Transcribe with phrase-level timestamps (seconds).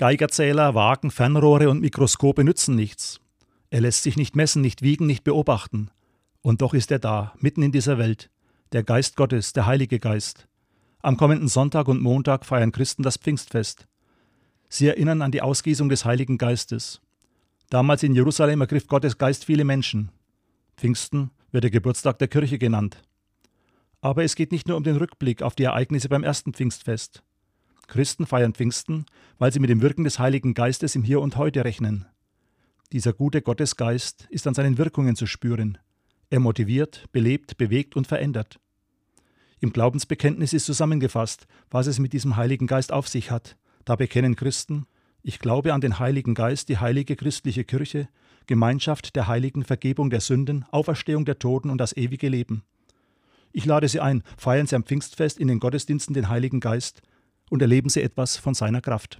[0.00, 3.20] Geigerzähler, Wagen, Fernrohre und Mikroskope nützen nichts.
[3.68, 5.90] Er lässt sich nicht messen, nicht wiegen, nicht beobachten.
[6.40, 8.30] Und doch ist er da, mitten in dieser Welt,
[8.72, 10.48] der Geist Gottes, der Heilige Geist.
[11.02, 13.86] Am kommenden Sonntag und Montag feiern Christen das Pfingstfest.
[14.70, 17.02] Sie erinnern an die Ausgießung des Heiligen Geistes.
[17.68, 20.08] Damals in Jerusalem ergriff Gottes Geist viele Menschen.
[20.78, 23.02] Pfingsten wird der Geburtstag der Kirche genannt.
[24.00, 27.22] Aber es geht nicht nur um den Rückblick auf die Ereignisse beim ersten Pfingstfest.
[27.90, 29.04] Christen feiern Pfingsten,
[29.38, 32.06] weil sie mit dem Wirken des Heiligen Geistes im Hier und Heute rechnen.
[32.92, 35.76] Dieser gute Gottesgeist ist an seinen Wirkungen zu spüren.
[36.30, 38.60] Er motiviert, belebt, bewegt und verändert.
[39.58, 43.56] Im Glaubensbekenntnis ist zusammengefasst, was es mit diesem Heiligen Geist auf sich hat.
[43.84, 44.86] Da bekennen Christen,
[45.22, 48.08] ich glaube an den Heiligen Geist, die heilige christliche Kirche,
[48.46, 52.62] Gemeinschaft der Heiligen, Vergebung der Sünden, Auferstehung der Toten und das ewige Leben.
[53.52, 57.02] Ich lade Sie ein, feiern Sie am Pfingstfest in den Gottesdiensten den Heiligen Geist
[57.50, 59.18] und erleben Sie etwas von seiner Kraft.